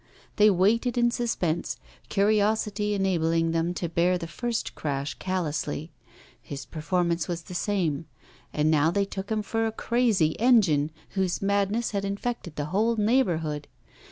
[0.37, 1.77] They waited in suspense,
[2.09, 5.91] curiosity enabling them to bear the first crash callously.
[6.41, 8.07] His performance was the same.
[8.51, 12.95] And now they took him for a crazy engine whose madness had infected the whole
[12.95, 13.67] neighbourhood.